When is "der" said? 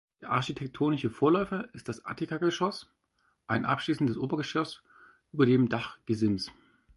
0.19-0.31